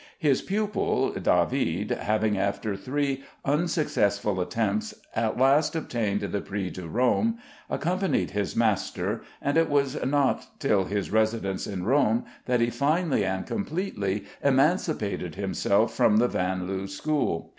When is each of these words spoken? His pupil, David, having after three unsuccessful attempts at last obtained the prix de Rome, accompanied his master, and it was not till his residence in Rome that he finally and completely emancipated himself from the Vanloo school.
His 0.17 0.41
pupil, 0.41 1.11
David, 1.11 1.91
having 1.91 2.35
after 2.35 2.75
three 2.75 3.23
unsuccessful 3.45 4.41
attempts 4.41 4.95
at 5.15 5.37
last 5.37 5.75
obtained 5.75 6.21
the 6.21 6.41
prix 6.41 6.71
de 6.71 6.87
Rome, 6.87 7.37
accompanied 7.69 8.31
his 8.31 8.55
master, 8.55 9.21
and 9.43 9.57
it 9.57 9.69
was 9.69 10.03
not 10.03 10.59
till 10.59 10.85
his 10.85 11.11
residence 11.11 11.67
in 11.67 11.85
Rome 11.85 12.25
that 12.47 12.61
he 12.61 12.71
finally 12.71 13.23
and 13.23 13.45
completely 13.45 14.23
emancipated 14.43 15.35
himself 15.35 15.93
from 15.93 16.17
the 16.17 16.27
Vanloo 16.27 16.87
school. 16.89 17.49